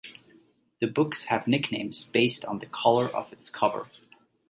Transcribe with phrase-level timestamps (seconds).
[0.79, 3.85] The books have nicknames based on the color of its cover.